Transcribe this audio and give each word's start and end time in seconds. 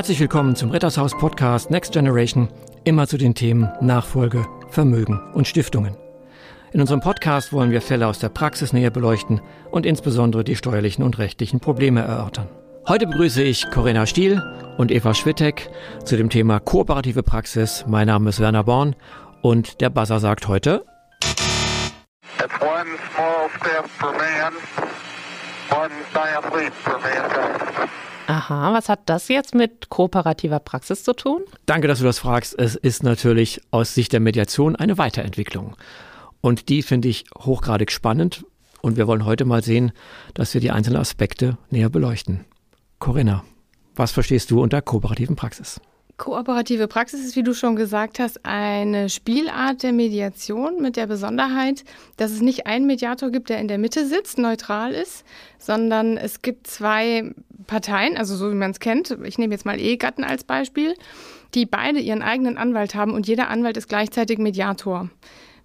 Herzlich 0.00 0.20
willkommen 0.20 0.56
zum 0.56 0.70
Rittershaus 0.70 1.12
Podcast 1.18 1.70
Next 1.70 1.92
Generation, 1.92 2.48
immer 2.84 3.06
zu 3.06 3.18
den 3.18 3.34
Themen 3.34 3.68
Nachfolge, 3.82 4.46
Vermögen 4.70 5.20
und 5.34 5.46
Stiftungen. 5.46 5.94
In 6.72 6.80
unserem 6.80 7.02
Podcast 7.02 7.52
wollen 7.52 7.70
wir 7.70 7.82
Fälle 7.82 8.06
aus 8.06 8.18
der 8.18 8.30
Praxis 8.30 8.72
näher 8.72 8.88
beleuchten 8.90 9.42
und 9.70 9.84
insbesondere 9.84 10.42
die 10.42 10.56
steuerlichen 10.56 11.04
und 11.04 11.18
rechtlichen 11.18 11.60
Probleme 11.60 12.00
erörtern. 12.00 12.48
Heute 12.88 13.08
begrüße 13.08 13.42
ich 13.42 13.70
Corinna 13.70 14.06
Stiel 14.06 14.42
und 14.78 14.90
Eva 14.90 15.12
Schwittek 15.12 15.68
zu 16.02 16.16
dem 16.16 16.30
Thema 16.30 16.60
kooperative 16.60 17.22
Praxis. 17.22 17.84
Mein 17.86 18.06
Name 18.06 18.30
ist 18.30 18.40
Werner 18.40 18.64
Born 18.64 18.96
und 19.42 19.82
der 19.82 19.90
Buzzer 19.90 20.18
sagt 20.18 20.48
heute 20.48 20.82
Aha, 28.50 28.72
was 28.72 28.88
hat 28.88 29.02
das 29.06 29.28
jetzt 29.28 29.54
mit 29.54 29.90
kooperativer 29.90 30.58
Praxis 30.58 31.04
zu 31.04 31.12
tun? 31.12 31.42
Danke, 31.66 31.86
dass 31.86 32.00
du 32.00 32.04
das 32.04 32.18
fragst. 32.18 32.58
Es 32.58 32.74
ist 32.74 33.04
natürlich 33.04 33.60
aus 33.70 33.94
Sicht 33.94 34.12
der 34.12 34.18
Mediation 34.18 34.74
eine 34.74 34.98
Weiterentwicklung. 34.98 35.76
Und 36.40 36.68
die 36.68 36.82
finde 36.82 37.06
ich 37.06 37.26
hochgradig 37.38 37.92
spannend. 37.92 38.44
Und 38.82 38.96
wir 38.96 39.06
wollen 39.06 39.24
heute 39.24 39.44
mal 39.44 39.62
sehen, 39.62 39.92
dass 40.34 40.52
wir 40.52 40.60
die 40.60 40.72
einzelnen 40.72 41.00
Aspekte 41.00 41.58
näher 41.70 41.90
beleuchten. 41.90 42.44
Corinna, 42.98 43.44
was 43.94 44.10
verstehst 44.10 44.50
du 44.50 44.60
unter 44.60 44.82
kooperativen 44.82 45.36
Praxis? 45.36 45.80
Kooperative 46.20 46.86
Praxis 46.86 47.24
ist, 47.24 47.34
wie 47.34 47.42
du 47.42 47.54
schon 47.54 47.76
gesagt 47.76 48.18
hast, 48.18 48.44
eine 48.44 49.08
Spielart 49.08 49.82
der 49.82 49.94
Mediation 49.94 50.82
mit 50.82 50.96
der 50.96 51.06
Besonderheit, 51.06 51.82
dass 52.18 52.30
es 52.30 52.42
nicht 52.42 52.66
einen 52.66 52.86
Mediator 52.86 53.30
gibt, 53.30 53.48
der 53.48 53.58
in 53.58 53.68
der 53.68 53.78
Mitte 53.78 54.06
sitzt, 54.06 54.36
neutral 54.36 54.92
ist, 54.92 55.24
sondern 55.58 56.18
es 56.18 56.42
gibt 56.42 56.66
zwei 56.66 57.32
Parteien, 57.66 58.18
also 58.18 58.36
so 58.36 58.50
wie 58.50 58.54
man 58.54 58.70
es 58.70 58.80
kennt. 58.80 59.16
Ich 59.24 59.38
nehme 59.38 59.54
jetzt 59.54 59.64
mal 59.64 59.80
Ehegatten 59.80 60.22
als 60.22 60.44
Beispiel, 60.44 60.94
die 61.54 61.64
beide 61.64 62.00
ihren 62.00 62.20
eigenen 62.20 62.58
Anwalt 62.58 62.94
haben 62.94 63.14
und 63.14 63.26
jeder 63.26 63.48
Anwalt 63.48 63.78
ist 63.78 63.88
gleichzeitig 63.88 64.36
Mediator 64.38 65.08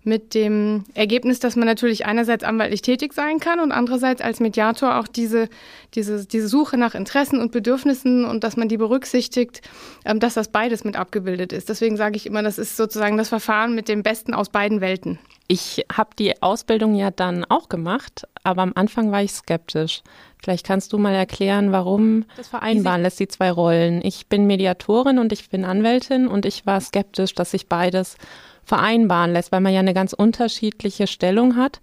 mit 0.05 0.33
dem 0.33 0.83
Ergebnis, 0.93 1.39
dass 1.39 1.55
man 1.55 1.65
natürlich 1.65 2.05
einerseits 2.05 2.43
anwaltlich 2.43 2.81
tätig 2.81 3.13
sein 3.13 3.39
kann 3.39 3.59
und 3.59 3.71
andererseits 3.71 4.21
als 4.21 4.39
Mediator 4.39 4.99
auch 4.99 5.07
diese, 5.07 5.49
diese, 5.93 6.25
diese 6.25 6.47
Suche 6.47 6.77
nach 6.77 6.95
Interessen 6.95 7.39
und 7.39 7.51
Bedürfnissen 7.51 8.25
und 8.25 8.43
dass 8.43 8.57
man 8.57 8.69
die 8.69 8.77
berücksichtigt, 8.77 9.61
ähm, 10.05 10.19
dass 10.19 10.35
das 10.35 10.49
beides 10.49 10.83
mit 10.83 10.95
abgebildet 10.95 11.53
ist. 11.53 11.69
Deswegen 11.69 11.97
sage 11.97 12.15
ich 12.15 12.25
immer, 12.25 12.43
das 12.43 12.57
ist 12.57 12.77
sozusagen 12.77 13.17
das 13.17 13.29
Verfahren 13.29 13.75
mit 13.75 13.87
dem 13.87 14.03
Besten 14.03 14.33
aus 14.33 14.49
beiden 14.49 14.81
Welten. 14.81 15.19
Ich 15.47 15.85
habe 15.95 16.09
die 16.17 16.41
Ausbildung 16.41 16.95
ja 16.95 17.11
dann 17.11 17.45
auch 17.45 17.69
gemacht, 17.69 18.27
aber 18.43 18.63
am 18.63 18.71
Anfang 18.75 19.11
war 19.11 19.21
ich 19.21 19.31
skeptisch. 19.31 20.01
Vielleicht 20.41 20.65
kannst 20.65 20.91
du 20.91 20.97
mal 20.97 21.13
erklären, 21.13 21.71
warum 21.71 22.25
das 22.35 22.47
vereinbaren 22.47 23.03
lässt, 23.03 23.19
die 23.19 23.27
zwei 23.27 23.51
Rollen. 23.51 24.01
Ich 24.03 24.27
bin 24.27 24.47
Mediatorin 24.47 25.19
und 25.19 25.31
ich 25.31 25.49
bin 25.49 25.63
Anwältin 25.65 26.27
und 26.27 26.45
ich 26.45 26.65
war 26.65 26.81
skeptisch, 26.81 27.35
dass 27.35 27.51
sich 27.51 27.67
beides 27.67 28.17
vereinbaren 28.63 29.33
lässt, 29.33 29.51
weil 29.51 29.61
man 29.61 29.73
ja 29.73 29.79
eine 29.79 29.93
ganz 29.93 30.13
unterschiedliche 30.13 31.05
Stellung 31.05 31.55
hat. 31.55 31.79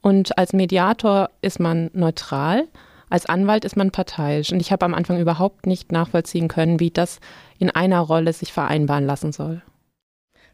Und 0.00 0.36
als 0.36 0.52
Mediator 0.52 1.30
ist 1.40 1.60
man 1.60 1.90
neutral, 1.92 2.68
als 3.10 3.26
Anwalt 3.26 3.64
ist 3.64 3.76
man 3.76 3.92
parteiisch. 3.92 4.52
Und 4.52 4.60
ich 4.60 4.72
habe 4.72 4.84
am 4.84 4.94
Anfang 4.94 5.20
überhaupt 5.20 5.66
nicht 5.66 5.92
nachvollziehen 5.92 6.48
können, 6.48 6.80
wie 6.80 6.90
das 6.90 7.20
in 7.58 7.70
einer 7.70 8.00
Rolle 8.00 8.32
sich 8.32 8.52
vereinbaren 8.52 9.06
lassen 9.06 9.32
soll. 9.32 9.62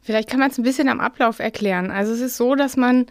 Vielleicht 0.02 0.28
kann 0.28 0.40
man 0.40 0.50
es 0.50 0.58
ein 0.58 0.64
bisschen 0.64 0.88
am 0.88 1.00
Ablauf 1.00 1.38
erklären. 1.38 1.90
Also 1.90 2.12
es 2.12 2.20
ist 2.20 2.36
so, 2.36 2.54
dass 2.54 2.76
man 2.76 3.06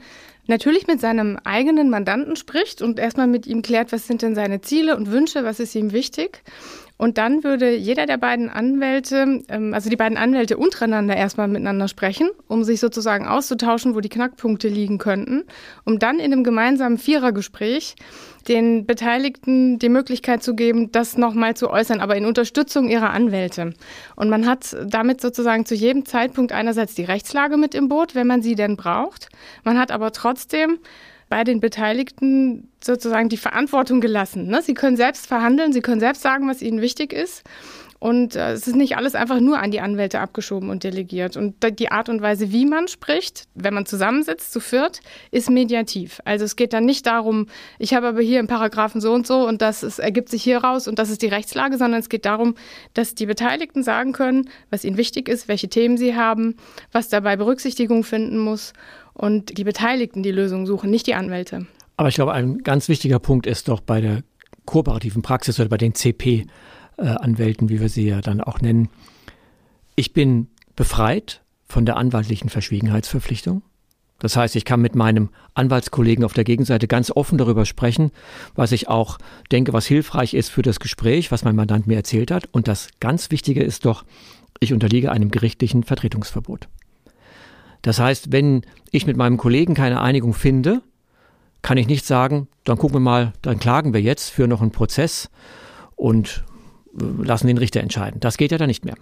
natürlich 0.47 0.87
mit 0.87 0.99
seinem 0.99 1.37
eigenen 1.43 1.89
Mandanten 1.89 2.35
spricht 2.35 2.81
und 2.81 2.99
erstmal 2.99 3.27
mit 3.27 3.45
ihm 3.47 3.61
klärt, 3.61 3.91
was 3.91 4.07
sind 4.07 4.21
denn 4.21 4.35
seine 4.35 4.61
Ziele 4.61 4.97
und 4.97 5.11
Wünsche, 5.11 5.43
was 5.43 5.59
ist 5.59 5.75
ihm 5.75 5.91
wichtig. 5.91 6.41
Und 6.99 7.17
dann 7.17 7.45
würde 7.45 7.77
jeder 7.77 8.05
der 8.05 8.17
beiden 8.17 8.49
Anwälte, 8.49 9.41
ähm, 9.47 9.73
also 9.73 9.89
die 9.89 9.95
beiden 9.95 10.17
Anwälte 10.17 10.57
untereinander 10.57 11.15
erstmal 11.15 11.47
miteinander 11.47 11.87
sprechen, 11.87 12.29
um 12.49 12.65
sich 12.65 12.81
sozusagen 12.81 13.25
auszutauschen, 13.25 13.95
wo 13.95 14.01
die 14.01 14.09
Knackpunkte 14.09 14.67
liegen 14.67 14.97
könnten, 14.97 15.45
um 15.85 15.97
dann 15.97 16.19
in 16.19 16.33
einem 16.33 16.43
gemeinsamen 16.43 16.97
Vierergespräch 16.97 17.95
den 18.49 18.85
Beteiligten 18.85 19.79
die 19.79 19.87
Möglichkeit 19.87 20.43
zu 20.43 20.55
geben, 20.55 20.91
das 20.91 21.17
nochmal 21.17 21.55
zu 21.55 21.69
äußern, 21.69 22.01
aber 22.01 22.17
in 22.17 22.25
Unterstützung 22.25 22.89
ihrer 22.89 23.11
Anwälte. 23.11 23.73
Und 24.17 24.29
man 24.29 24.45
hat 24.45 24.75
damit 24.85 25.21
sozusagen 25.21 25.65
zu 25.65 25.75
jedem 25.75 26.03
Zeitpunkt 26.03 26.51
einerseits 26.51 26.95
die 26.95 27.05
Rechtslage 27.05 27.55
mit 27.55 27.75
im 27.75 27.87
Boot, 27.87 28.13
wenn 28.13 28.27
man 28.27 28.41
sie 28.41 28.55
denn 28.55 28.75
braucht. 28.75 29.29
Man 29.63 29.79
hat 29.79 29.91
aber 29.91 30.11
trotzdem 30.11 30.79
bei 31.29 31.43
den 31.43 31.59
Beteiligten 31.59 32.69
sozusagen 32.83 33.29
die 33.29 33.37
Verantwortung 33.37 34.01
gelassen. 34.01 34.47
Ne? 34.47 34.61
Sie 34.61 34.73
können 34.73 34.97
selbst 34.97 35.27
verhandeln, 35.27 35.71
sie 35.71 35.81
können 35.81 35.99
selbst 35.99 36.21
sagen, 36.21 36.47
was 36.49 36.61
ihnen 36.61 36.81
wichtig 36.81 37.13
ist. 37.13 37.43
Und 37.99 38.37
äh, 38.37 38.53
es 38.53 38.65
ist 38.65 38.77
nicht 38.77 38.95
alles 38.95 39.13
einfach 39.13 39.41
nur 39.41 39.59
an 39.59 39.71
die 39.71 39.81
Anwälte 39.81 40.21
abgeschoben 40.21 40.69
und 40.69 40.85
delegiert. 40.85 41.35
Und 41.35 41.55
die 41.79 41.91
Art 41.91 42.07
und 42.07 42.21
Weise, 42.21 42.51
wie 42.51 42.65
man 42.65 42.87
spricht, 42.87 43.43
wenn 43.55 43.73
man 43.73 43.85
zusammensitzt 43.85 44.53
zu 44.53 44.61
viert, 44.61 45.01
ist 45.31 45.49
mediativ. 45.49 46.21
Also 46.23 46.45
es 46.45 46.55
geht 46.55 46.71
dann 46.71 46.85
nicht 46.85 47.05
darum, 47.05 47.47
ich 47.77 47.93
habe 47.93 48.07
aber 48.07 48.21
hier 48.21 48.39
im 48.39 48.47
Paragraphen 48.47 49.01
so 49.01 49.11
und 49.11 49.27
so 49.27 49.45
und 49.45 49.61
das 49.61 49.83
ist, 49.83 49.99
ergibt 49.99 50.29
sich 50.29 50.41
hier 50.41 50.59
raus 50.59 50.87
und 50.87 50.97
das 50.97 51.09
ist 51.09 51.21
die 51.21 51.27
Rechtslage, 51.27 51.77
sondern 51.77 51.99
es 51.99 52.07
geht 52.07 52.25
darum, 52.25 52.55
dass 52.93 53.15
die 53.15 53.25
Beteiligten 53.25 53.83
sagen 53.83 54.13
können, 54.13 54.49
was 54.69 54.85
ihnen 54.85 54.97
wichtig 54.97 55.27
ist, 55.27 55.49
welche 55.49 55.67
Themen 55.67 55.97
sie 55.97 56.15
haben, 56.15 56.55
was 56.93 57.09
dabei 57.09 57.35
Berücksichtigung 57.35 58.05
finden 58.05 58.37
muss 58.37 58.71
und 59.19 59.57
die 59.57 59.65
Beteiligten 59.65 60.23
die 60.23 60.31
Lösung 60.31 60.65
suchen, 60.65 60.89
nicht 60.89 61.05
die 61.05 61.13
Anwälte. 61.13 61.67
Aber 61.97 62.07
ich 62.07 62.15
glaube, 62.15 62.31
ein 62.31 62.59
ganz 62.59 62.87
wichtiger 62.87 63.19
Punkt 63.19 63.47
ist 63.47 63.67
doch 63.67 63.81
bei 63.81 63.99
der 63.99 64.23
kooperativen 64.63 65.21
Praxis 65.21 65.59
oder 65.59 65.67
bei 65.67 65.77
den 65.77 65.93
CP-Anwälten, 65.93 67.67
wie 67.67 67.81
wir 67.81 67.89
sie 67.89 68.07
ja 68.07 68.21
dann 68.21 68.39
auch 68.39 68.61
nennen. 68.61 68.87
Ich 69.97 70.13
bin 70.13 70.47
befreit 70.77 71.41
von 71.65 71.85
der 71.85 71.97
anwaltlichen 71.97 72.47
Verschwiegenheitsverpflichtung. 72.49 73.61
Das 74.19 74.37
heißt, 74.37 74.55
ich 74.55 74.63
kann 74.63 74.79
mit 74.79 74.95
meinem 74.95 75.29
Anwaltskollegen 75.53 76.23
auf 76.23 76.31
der 76.31 76.45
Gegenseite 76.45 76.87
ganz 76.87 77.11
offen 77.11 77.37
darüber 77.37 77.65
sprechen, 77.65 78.11
was 78.55 78.71
ich 78.71 78.87
auch 78.87 79.17
denke, 79.51 79.73
was 79.73 79.85
hilfreich 79.85 80.33
ist 80.33 80.47
für 80.47 80.61
das 80.61 80.79
Gespräch, 80.79 81.29
was 81.29 81.43
mein 81.43 81.57
Mandant 81.57 81.87
mir 81.87 81.97
erzählt 81.97 82.31
hat. 82.31 82.47
Und 82.53 82.69
das 82.69 82.87
ganz 83.01 83.31
Wichtige 83.31 83.63
ist 83.63 83.83
doch, 83.83 84.05
ich 84.61 84.71
unterliege 84.71 85.11
einem 85.11 85.29
gerichtlichen 85.29 85.83
Vertretungsverbot. 85.83 86.69
Das 87.81 87.99
heißt, 87.99 88.31
wenn 88.31 88.63
ich 88.91 89.07
mit 89.07 89.17
meinem 89.17 89.37
Kollegen 89.37 89.73
keine 89.73 90.01
Einigung 90.01 90.33
finde, 90.33 90.81
kann 91.61 91.77
ich 91.77 91.87
nicht 91.87 92.05
sagen, 92.05 92.47
dann 92.63 92.77
gucken 92.77 92.95
wir 92.95 93.01
mal, 93.01 93.33
dann 93.41 93.59
klagen 93.59 93.93
wir 93.93 94.01
jetzt 94.01 94.29
für 94.29 94.47
noch 94.47 94.61
einen 94.61 94.71
Prozess 94.71 95.29
und 95.95 96.43
äh, 96.99 97.03
lassen 97.23 97.47
den 97.47 97.57
Richter 97.57 97.81
entscheiden. 97.81 98.19
Das 98.19 98.37
geht 98.37 98.51
ja 98.51 98.57
dann 98.57 98.67
nicht 98.67 98.85
mehr. 98.85 98.95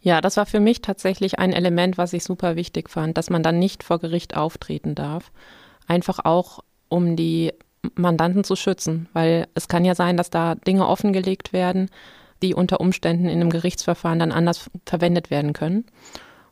Ja, 0.00 0.20
das 0.20 0.36
war 0.36 0.44
für 0.44 0.60
mich 0.60 0.82
tatsächlich 0.82 1.38
ein 1.38 1.54
Element, 1.54 1.96
was 1.96 2.12
ich 2.12 2.24
super 2.24 2.56
wichtig 2.56 2.90
fand, 2.90 3.16
dass 3.16 3.30
man 3.30 3.42
dann 3.42 3.58
nicht 3.58 3.82
vor 3.82 3.98
Gericht 3.98 4.36
auftreten 4.36 4.94
darf. 4.94 5.32
Einfach 5.86 6.18
auch, 6.24 6.60
um 6.90 7.16
die 7.16 7.52
Mandanten 7.94 8.44
zu 8.44 8.54
schützen, 8.54 9.08
weil 9.14 9.46
es 9.54 9.66
kann 9.68 9.84
ja 9.84 9.94
sein, 9.94 10.18
dass 10.18 10.28
da 10.28 10.54
Dinge 10.56 10.86
offengelegt 10.86 11.54
werden, 11.54 11.90
die 12.42 12.54
unter 12.54 12.80
Umständen 12.80 13.26
in 13.26 13.40
einem 13.40 13.50
Gerichtsverfahren 13.50 14.18
dann 14.18 14.32
anders 14.32 14.70
verwendet 14.84 15.30
werden 15.30 15.54
können. 15.54 15.86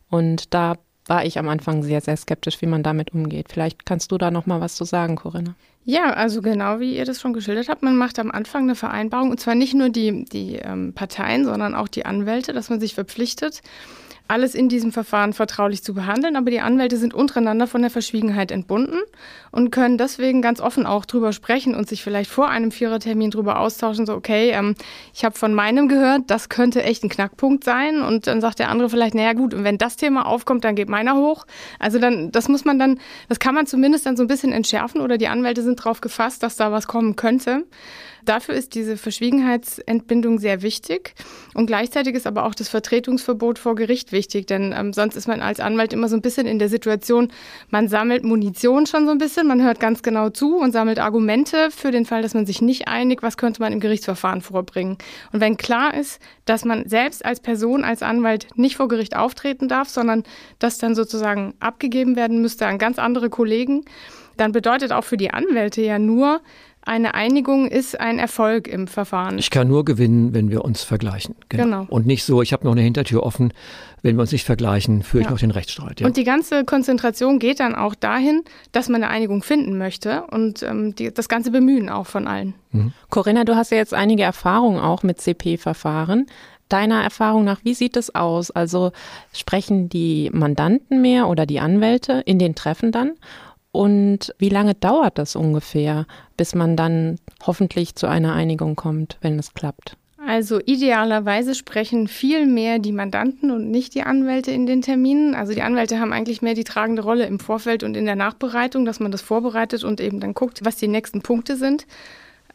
Und 0.08 0.54
da 0.54 0.76
war 1.12 1.26
ich 1.26 1.38
am 1.38 1.50
Anfang 1.50 1.82
sehr, 1.82 2.00
sehr 2.00 2.16
skeptisch, 2.16 2.62
wie 2.62 2.66
man 2.66 2.82
damit 2.82 3.12
umgeht. 3.12 3.48
Vielleicht 3.50 3.84
kannst 3.84 4.10
du 4.12 4.16
da 4.16 4.30
noch 4.30 4.46
mal 4.46 4.62
was 4.62 4.76
zu 4.76 4.84
sagen, 4.84 5.16
Corinna. 5.16 5.56
Ja, 5.84 6.12
also 6.12 6.42
genau 6.42 6.78
wie 6.78 6.96
ihr 6.96 7.04
das 7.04 7.20
schon 7.20 7.32
geschildert 7.32 7.68
habt, 7.68 7.82
man 7.82 7.96
macht 7.96 8.20
am 8.20 8.30
Anfang 8.30 8.62
eine 8.62 8.76
Vereinbarung 8.76 9.30
und 9.30 9.40
zwar 9.40 9.56
nicht 9.56 9.74
nur 9.74 9.88
die, 9.88 10.24
die 10.24 10.54
ähm, 10.56 10.92
Parteien, 10.92 11.44
sondern 11.44 11.74
auch 11.74 11.88
die 11.88 12.06
Anwälte, 12.06 12.52
dass 12.52 12.70
man 12.70 12.78
sich 12.78 12.94
verpflichtet, 12.94 13.62
alles 14.28 14.54
in 14.54 14.68
diesem 14.68 14.92
Verfahren 14.92 15.34
vertraulich 15.34 15.82
zu 15.82 15.92
behandeln, 15.92 16.36
aber 16.36 16.50
die 16.50 16.60
Anwälte 16.60 16.96
sind 16.96 17.12
untereinander 17.12 17.66
von 17.66 17.82
der 17.82 17.90
Verschwiegenheit 17.90 18.50
entbunden 18.50 18.98
und 19.50 19.70
können 19.70 19.98
deswegen 19.98 20.40
ganz 20.40 20.60
offen 20.60 20.86
auch 20.86 21.04
drüber 21.04 21.32
sprechen 21.32 21.74
und 21.74 21.88
sich 21.88 22.02
vielleicht 22.02 22.30
vor 22.30 22.48
einem 22.48 22.70
Vierertermin 22.70 23.30
drüber 23.30 23.58
austauschen, 23.58 24.06
so 24.06 24.14
okay, 24.14 24.50
ähm, 24.50 24.74
ich 25.12 25.24
habe 25.24 25.36
von 25.36 25.52
meinem 25.52 25.88
gehört, 25.88 26.22
das 26.28 26.48
könnte 26.48 26.82
echt 26.82 27.04
ein 27.04 27.10
Knackpunkt 27.10 27.62
sein 27.62 28.00
und 28.00 28.26
dann 28.26 28.40
sagt 28.40 28.58
der 28.58 28.70
andere 28.70 28.88
vielleicht, 28.88 29.14
naja 29.14 29.34
gut, 29.34 29.52
und 29.52 29.64
wenn 29.64 29.76
das 29.76 29.96
Thema 29.96 30.24
aufkommt, 30.24 30.64
dann 30.64 30.76
geht 30.76 30.88
meiner 30.88 31.16
hoch. 31.16 31.44
Also 31.78 31.98
dann, 31.98 32.32
das 32.32 32.48
muss 32.48 32.64
man 32.64 32.78
dann, 32.78 33.00
das 33.28 33.38
kann 33.38 33.54
man 33.54 33.66
zumindest 33.66 34.06
dann 34.06 34.16
so 34.16 34.24
ein 34.24 34.28
bisschen 34.28 34.52
entschärfen 34.52 35.02
oder 35.02 35.18
die 35.18 35.28
Anwälte 35.28 35.62
sind 35.62 35.71
darauf 35.76 36.00
gefasst, 36.00 36.42
dass 36.42 36.56
da 36.56 36.72
was 36.72 36.86
kommen 36.86 37.16
könnte. 37.16 37.64
Dafür 38.24 38.54
ist 38.54 38.74
diese 38.74 38.96
Verschwiegenheitsentbindung 38.96 40.38
sehr 40.38 40.62
wichtig 40.62 41.14
und 41.54 41.66
gleichzeitig 41.66 42.14
ist 42.14 42.26
aber 42.26 42.44
auch 42.46 42.54
das 42.54 42.68
Vertretungsverbot 42.68 43.58
vor 43.58 43.74
Gericht 43.74 44.12
wichtig, 44.12 44.46
denn 44.46 44.72
ähm, 44.76 44.92
sonst 44.92 45.16
ist 45.16 45.26
man 45.26 45.42
als 45.42 45.58
Anwalt 45.58 45.92
immer 45.92 46.08
so 46.08 46.14
ein 46.14 46.22
bisschen 46.22 46.46
in 46.46 46.60
der 46.60 46.68
Situation, 46.68 47.32
man 47.70 47.88
sammelt 47.88 48.22
Munition 48.22 48.86
schon 48.86 49.06
so 49.06 49.10
ein 49.10 49.18
bisschen, 49.18 49.48
man 49.48 49.62
hört 49.62 49.80
ganz 49.80 50.02
genau 50.02 50.30
zu 50.30 50.56
und 50.56 50.70
sammelt 50.70 51.00
Argumente 51.00 51.70
für 51.72 51.90
den 51.90 52.06
Fall, 52.06 52.22
dass 52.22 52.34
man 52.34 52.46
sich 52.46 52.62
nicht 52.62 52.86
einig, 52.86 53.24
was 53.24 53.36
könnte 53.36 53.60
man 53.60 53.72
im 53.72 53.80
Gerichtsverfahren 53.80 54.40
vorbringen. 54.40 54.98
Und 55.32 55.40
wenn 55.40 55.56
klar 55.56 55.94
ist, 55.94 56.20
dass 56.44 56.64
man 56.64 56.88
selbst 56.88 57.24
als 57.24 57.40
Person, 57.40 57.82
als 57.82 58.02
Anwalt 58.02 58.46
nicht 58.54 58.76
vor 58.76 58.86
Gericht 58.86 59.16
auftreten 59.16 59.66
darf, 59.68 59.88
sondern 59.88 60.22
das 60.60 60.78
dann 60.78 60.94
sozusagen 60.94 61.54
abgegeben 61.58 62.14
werden 62.14 62.40
müsste 62.40 62.66
an 62.66 62.78
ganz 62.78 63.00
andere 63.00 63.30
Kollegen, 63.30 63.84
dann 64.36 64.52
bedeutet 64.52 64.92
auch 64.92 65.04
für 65.04 65.16
die 65.16 65.30
Anwälte 65.30 65.82
ja 65.82 65.98
nur, 65.98 66.40
eine 66.84 67.14
Einigung 67.14 67.68
ist 67.68 68.00
ein 68.00 68.18
Erfolg 68.18 68.66
im 68.66 68.88
Verfahren. 68.88 69.38
Ich 69.38 69.50
kann 69.50 69.68
nur 69.68 69.84
gewinnen, 69.84 70.34
wenn 70.34 70.50
wir 70.50 70.64
uns 70.64 70.82
vergleichen. 70.82 71.36
Genau. 71.48 71.62
genau. 71.62 71.86
Und 71.88 72.06
nicht 72.06 72.24
so, 72.24 72.42
ich 72.42 72.52
habe 72.52 72.64
noch 72.64 72.72
eine 72.72 72.80
Hintertür 72.80 73.22
offen, 73.22 73.52
wenn 74.02 74.16
wir 74.16 74.22
uns 74.22 74.32
nicht 74.32 74.44
vergleichen, 74.44 75.04
führe 75.04 75.20
ich 75.20 75.26
ja. 75.26 75.30
noch 75.30 75.38
den 75.38 75.52
Rechtsstreit. 75.52 76.00
Ja. 76.00 76.06
Und 76.08 76.16
die 76.16 76.24
ganze 76.24 76.64
Konzentration 76.64 77.38
geht 77.38 77.60
dann 77.60 77.76
auch 77.76 77.94
dahin, 77.94 78.42
dass 78.72 78.88
man 78.88 79.04
eine 79.04 79.12
Einigung 79.12 79.44
finden 79.44 79.78
möchte 79.78 80.24
und 80.32 80.64
ähm, 80.64 80.96
die, 80.96 81.14
das 81.14 81.28
ganze 81.28 81.52
Bemühen 81.52 81.88
auch 81.88 82.06
von 82.06 82.26
allen. 82.26 82.54
Mhm. 82.72 82.92
Corinna, 83.10 83.44
du 83.44 83.54
hast 83.54 83.70
ja 83.70 83.76
jetzt 83.76 83.94
einige 83.94 84.24
Erfahrungen 84.24 84.80
auch 84.80 85.04
mit 85.04 85.20
CP-Verfahren. 85.20 86.26
Deiner 86.68 87.04
Erfahrung 87.04 87.44
nach, 87.44 87.60
wie 87.64 87.74
sieht 87.74 87.96
es 87.96 88.14
aus? 88.14 88.50
Also 88.50 88.90
sprechen 89.32 89.88
die 89.88 90.30
Mandanten 90.32 91.00
mehr 91.00 91.28
oder 91.28 91.46
die 91.46 91.60
Anwälte 91.60 92.22
in 92.24 92.40
den 92.40 92.56
Treffen 92.56 92.90
dann? 92.90 93.12
Und 93.72 94.34
wie 94.38 94.50
lange 94.50 94.74
dauert 94.74 95.18
das 95.18 95.34
ungefähr, 95.34 96.06
bis 96.36 96.54
man 96.54 96.76
dann 96.76 97.16
hoffentlich 97.46 97.94
zu 97.94 98.06
einer 98.06 98.34
Einigung 98.34 98.76
kommt, 98.76 99.16
wenn 99.22 99.38
es 99.38 99.54
klappt? 99.54 99.96
Also 100.24 100.60
idealerweise 100.60 101.54
sprechen 101.54 102.06
viel 102.06 102.46
mehr 102.46 102.78
die 102.78 102.92
Mandanten 102.92 103.50
und 103.50 103.70
nicht 103.70 103.94
die 103.94 104.04
Anwälte 104.04 104.52
in 104.52 104.66
den 104.66 104.82
Terminen. 104.82 105.34
Also 105.34 105.52
die 105.52 105.62
Anwälte 105.62 105.98
haben 105.98 106.12
eigentlich 106.12 106.42
mehr 106.42 106.54
die 106.54 106.62
tragende 106.62 107.02
Rolle 107.02 107.26
im 107.26 107.40
Vorfeld 107.40 107.82
und 107.82 107.96
in 107.96 108.04
der 108.04 108.14
Nachbereitung, 108.14 108.84
dass 108.84 109.00
man 109.00 109.10
das 109.10 109.20
vorbereitet 109.20 109.82
und 109.82 110.00
eben 110.00 110.20
dann 110.20 110.34
guckt, 110.34 110.64
was 110.64 110.76
die 110.76 110.86
nächsten 110.86 111.22
Punkte 111.22 111.56
sind. 111.56 111.86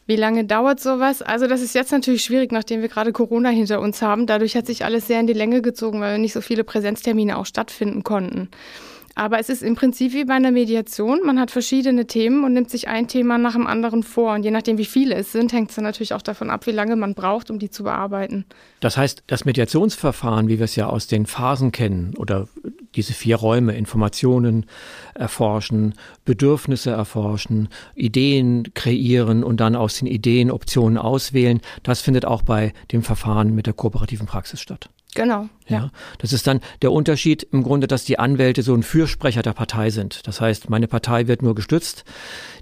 Wie 0.06 0.16
lange 0.16 0.46
dauert 0.46 0.80
sowas? 0.80 1.20
Also 1.20 1.46
das 1.46 1.60
ist 1.60 1.74
jetzt 1.74 1.92
natürlich 1.92 2.24
schwierig, 2.24 2.52
nachdem 2.52 2.80
wir 2.80 2.88
gerade 2.88 3.12
Corona 3.12 3.50
hinter 3.50 3.80
uns 3.80 4.00
haben. 4.00 4.24
Dadurch 4.24 4.56
hat 4.56 4.66
sich 4.66 4.86
alles 4.86 5.06
sehr 5.06 5.20
in 5.20 5.26
die 5.26 5.34
Länge 5.34 5.60
gezogen, 5.60 6.00
weil 6.00 6.18
nicht 6.18 6.32
so 6.32 6.40
viele 6.40 6.64
Präsenztermine 6.64 7.36
auch 7.36 7.44
stattfinden 7.44 8.02
konnten. 8.02 8.48
Aber 9.18 9.40
es 9.40 9.48
ist 9.48 9.64
im 9.64 9.74
Prinzip 9.74 10.12
wie 10.12 10.24
bei 10.24 10.34
einer 10.34 10.52
Mediation. 10.52 11.22
Man 11.24 11.40
hat 11.40 11.50
verschiedene 11.50 12.06
Themen 12.06 12.44
und 12.44 12.52
nimmt 12.52 12.70
sich 12.70 12.86
ein 12.86 13.08
Thema 13.08 13.36
nach 13.36 13.54
dem 13.54 13.66
anderen 13.66 14.04
vor. 14.04 14.34
Und 14.34 14.44
je 14.44 14.52
nachdem, 14.52 14.78
wie 14.78 14.84
viele 14.84 15.16
es 15.16 15.32
sind, 15.32 15.52
hängt 15.52 15.70
es 15.70 15.74
dann 15.74 15.82
natürlich 15.82 16.14
auch 16.14 16.22
davon 16.22 16.50
ab, 16.50 16.68
wie 16.68 16.70
lange 16.70 16.94
man 16.94 17.14
braucht, 17.14 17.50
um 17.50 17.58
die 17.58 17.68
zu 17.68 17.82
bearbeiten. 17.82 18.44
Das 18.78 18.96
heißt, 18.96 19.24
das 19.26 19.44
Mediationsverfahren, 19.44 20.46
wie 20.46 20.60
wir 20.60 20.66
es 20.66 20.76
ja 20.76 20.86
aus 20.86 21.08
den 21.08 21.26
Phasen 21.26 21.72
kennen, 21.72 22.14
oder 22.16 22.46
diese 22.94 23.12
vier 23.12 23.34
Räume, 23.34 23.74
Informationen 23.74 24.66
erforschen, 25.14 25.94
Bedürfnisse 26.24 26.92
erforschen, 26.92 27.70
Ideen 27.96 28.72
kreieren 28.74 29.42
und 29.42 29.58
dann 29.58 29.74
aus 29.74 29.98
den 29.98 30.06
Ideen 30.06 30.48
Optionen 30.48 30.96
auswählen, 30.96 31.60
das 31.82 32.02
findet 32.02 32.24
auch 32.24 32.42
bei 32.42 32.72
dem 32.92 33.02
Verfahren 33.02 33.52
mit 33.52 33.66
der 33.66 33.74
kooperativen 33.74 34.28
Praxis 34.28 34.60
statt. 34.60 34.90
Genau. 35.14 35.48
Ja. 35.66 35.90
Das 36.18 36.32
ist 36.32 36.46
dann 36.46 36.60
der 36.82 36.92
Unterschied 36.92 37.42
im 37.50 37.62
Grunde, 37.62 37.86
dass 37.86 38.04
die 38.04 38.18
Anwälte 38.18 38.62
so 38.62 38.74
ein 38.74 38.82
Fürsprecher 38.82 39.42
der 39.42 39.52
Partei 39.52 39.90
sind. 39.90 40.26
Das 40.26 40.40
heißt, 40.40 40.70
meine 40.70 40.86
Partei 40.86 41.26
wird 41.26 41.42
nur 41.42 41.54
gestützt. 41.54 42.04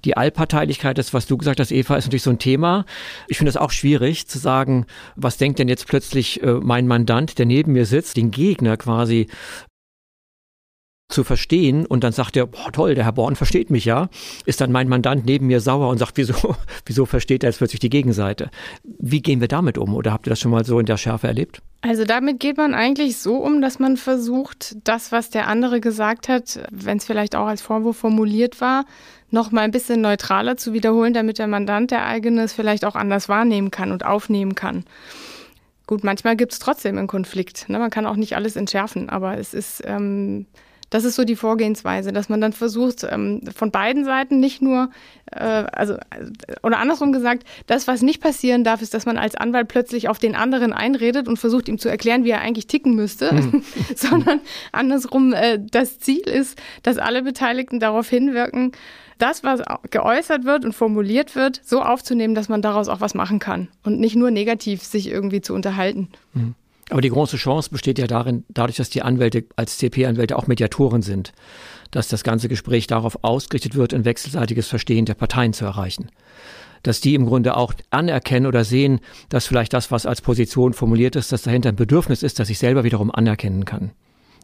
Die 0.04 0.16
Allparteilichkeit, 0.16 0.96
das, 0.98 1.12
was 1.12 1.26
du 1.26 1.36
gesagt 1.36 1.60
hast, 1.60 1.72
Eva, 1.72 1.96
ist 1.96 2.06
natürlich 2.06 2.22
so 2.22 2.30
ein 2.30 2.38
Thema. 2.38 2.84
Ich 3.28 3.36
finde 3.38 3.50
es 3.50 3.56
auch 3.56 3.70
schwierig 3.70 4.26
zu 4.26 4.38
sagen, 4.38 4.86
was 5.16 5.36
denkt 5.36 5.58
denn 5.58 5.68
jetzt 5.68 5.86
plötzlich 5.86 6.42
äh, 6.42 6.54
mein 6.54 6.86
Mandant, 6.86 7.38
der 7.38 7.46
neben 7.46 7.72
mir 7.72 7.86
sitzt, 7.86 8.16
den 8.16 8.30
Gegner 8.30 8.76
quasi 8.76 9.28
zu 11.08 11.22
verstehen 11.22 11.86
und 11.86 12.02
dann 12.02 12.12
sagt 12.12 12.36
er, 12.36 12.46
boah, 12.46 12.72
toll, 12.72 12.94
der 12.94 13.04
Herr 13.04 13.12
Born 13.12 13.36
versteht 13.36 13.70
mich 13.70 13.84
ja, 13.84 14.08
ist 14.44 14.60
dann 14.60 14.72
mein 14.72 14.88
Mandant 14.88 15.24
neben 15.24 15.46
mir 15.46 15.60
sauer 15.60 15.88
und 15.88 15.98
sagt, 15.98 16.16
wieso, 16.16 16.56
wieso 16.84 17.06
versteht 17.06 17.44
er 17.44 17.50
jetzt 17.50 17.58
plötzlich 17.58 17.80
die 17.80 17.90
Gegenseite? 17.90 18.50
Wie 18.82 19.22
gehen 19.22 19.40
wir 19.40 19.48
damit 19.48 19.78
um? 19.78 19.94
Oder 19.94 20.12
habt 20.12 20.26
ihr 20.26 20.30
das 20.30 20.40
schon 20.40 20.50
mal 20.50 20.64
so 20.64 20.80
in 20.80 20.86
der 20.86 20.96
Schärfe 20.96 21.28
erlebt? 21.28 21.62
Also 21.82 22.04
damit 22.04 22.40
geht 22.40 22.56
man 22.56 22.74
eigentlich 22.74 23.18
so 23.18 23.36
um, 23.36 23.62
dass 23.62 23.78
man 23.78 23.96
versucht, 23.96 24.76
das, 24.82 25.12
was 25.12 25.30
der 25.30 25.46
andere 25.46 25.80
gesagt 25.80 26.28
hat, 26.28 26.60
wenn 26.72 26.98
es 26.98 27.04
vielleicht 27.04 27.36
auch 27.36 27.46
als 27.46 27.62
Vorwurf 27.62 27.98
formuliert 27.98 28.60
war, 28.60 28.84
noch 29.30 29.52
mal 29.52 29.60
ein 29.60 29.70
bisschen 29.70 30.00
neutraler 30.00 30.56
zu 30.56 30.72
wiederholen, 30.72 31.14
damit 31.14 31.38
der 31.38 31.46
Mandant 31.46 31.92
der 31.92 32.04
eigenes 32.04 32.52
vielleicht 32.52 32.84
auch 32.84 32.96
anders 32.96 33.28
wahrnehmen 33.28 33.70
kann 33.70 33.92
und 33.92 34.04
aufnehmen 34.04 34.56
kann. 34.56 34.84
Gut, 35.86 36.02
manchmal 36.02 36.34
gibt 36.36 36.52
es 36.52 36.58
trotzdem 36.58 36.98
einen 36.98 37.06
Konflikt. 37.06 37.68
Ne? 37.68 37.78
Man 37.78 37.90
kann 37.90 38.06
auch 38.06 38.16
nicht 38.16 38.34
alles 38.34 38.56
entschärfen, 38.56 39.08
aber 39.08 39.38
es 39.38 39.54
ist 39.54 39.82
ähm, 39.86 40.46
das 40.90 41.04
ist 41.04 41.16
so 41.16 41.24
die 41.24 41.36
Vorgehensweise, 41.36 42.12
dass 42.12 42.28
man 42.28 42.40
dann 42.40 42.52
versucht, 42.52 43.04
ähm, 43.08 43.40
von 43.54 43.70
beiden 43.70 44.04
Seiten 44.04 44.38
nicht 44.38 44.62
nur, 44.62 44.90
äh, 45.32 45.40
also, 45.40 45.96
oder 46.62 46.78
andersrum 46.78 47.12
gesagt, 47.12 47.44
das, 47.66 47.88
was 47.88 48.02
nicht 48.02 48.22
passieren 48.22 48.64
darf, 48.64 48.82
ist, 48.82 48.94
dass 48.94 49.06
man 49.06 49.18
als 49.18 49.34
Anwalt 49.34 49.68
plötzlich 49.68 50.08
auf 50.08 50.18
den 50.18 50.36
anderen 50.36 50.72
einredet 50.72 51.28
und 51.28 51.38
versucht, 51.38 51.68
ihm 51.68 51.78
zu 51.78 51.88
erklären, 51.88 52.24
wie 52.24 52.30
er 52.30 52.40
eigentlich 52.40 52.66
ticken 52.66 52.94
müsste, 52.94 53.30
hm. 53.30 53.62
sondern 53.96 54.40
andersrum, 54.72 55.32
äh, 55.32 55.58
das 55.58 55.98
Ziel 55.98 56.26
ist, 56.26 56.58
dass 56.82 56.98
alle 56.98 57.22
Beteiligten 57.22 57.80
darauf 57.80 58.08
hinwirken, 58.08 58.72
das, 59.18 59.42
was 59.42 59.62
geäußert 59.90 60.44
wird 60.44 60.64
und 60.64 60.74
formuliert 60.74 61.34
wird, 61.34 61.60
so 61.64 61.80
aufzunehmen, 61.82 62.34
dass 62.34 62.48
man 62.48 62.62
daraus 62.62 62.88
auch 62.88 63.00
was 63.00 63.14
machen 63.14 63.38
kann 63.38 63.68
und 63.82 63.98
nicht 63.98 64.14
nur 64.14 64.30
negativ 64.30 64.82
sich 64.82 65.08
irgendwie 65.08 65.40
zu 65.40 65.54
unterhalten. 65.54 66.08
Mhm. 66.34 66.54
Aber 66.90 67.00
die 67.00 67.10
große 67.10 67.36
Chance 67.36 67.70
besteht 67.70 67.98
ja 67.98 68.06
darin, 68.06 68.44
dadurch, 68.48 68.76
dass 68.76 68.90
die 68.90 69.02
Anwälte 69.02 69.44
als 69.56 69.78
CP-Anwälte 69.78 70.36
auch 70.36 70.46
Mediatoren 70.46 71.02
sind, 71.02 71.32
dass 71.90 72.08
das 72.08 72.22
ganze 72.22 72.48
Gespräch 72.48 72.86
darauf 72.86 73.24
ausgerichtet 73.24 73.74
wird, 73.74 73.92
ein 73.92 74.04
wechselseitiges 74.04 74.68
Verstehen 74.68 75.04
der 75.04 75.14
Parteien 75.14 75.52
zu 75.52 75.64
erreichen. 75.64 76.10
Dass 76.84 77.00
die 77.00 77.16
im 77.16 77.26
Grunde 77.26 77.56
auch 77.56 77.74
anerkennen 77.90 78.46
oder 78.46 78.64
sehen, 78.64 79.00
dass 79.28 79.46
vielleicht 79.46 79.72
das, 79.72 79.90
was 79.90 80.06
als 80.06 80.20
Position 80.20 80.74
formuliert 80.74 81.16
ist, 81.16 81.32
dass 81.32 81.42
dahinter 81.42 81.70
ein 81.70 81.76
Bedürfnis 81.76 82.22
ist, 82.22 82.38
das 82.38 82.50
ich 82.50 82.58
selber 82.58 82.84
wiederum 82.84 83.10
anerkennen 83.10 83.64
kann. 83.64 83.90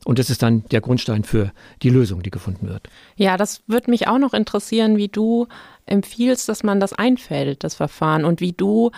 Und 0.05 0.19
das 0.19 0.31
ist 0.31 0.43
dann 0.43 0.65
der 0.71 0.81
Grundstein 0.81 1.23
für 1.23 1.53
die 1.83 1.91
Lösung, 1.91 2.23
die 2.23 2.31
gefunden 2.31 2.69
wird. 2.69 2.89
Ja, 3.15 3.37
das 3.37 3.63
würde 3.69 3.91
mich 3.91 4.09
auch 4.09 4.19
noch 4.19 4.35
interessieren, 4.35 4.97
wie 4.97 5.07
du 5.07 5.47
empfiehlst, 5.87 6.49
dass 6.49 6.65
man 6.65 6.81
das 6.81 6.93
einfällt, 6.93 7.63
das 7.63 7.77
Verfahren, 7.77 8.25
und 8.25 8.41
wie 8.41 8.53
du 8.53 8.91